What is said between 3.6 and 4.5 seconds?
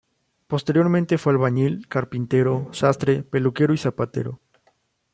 y zapatero.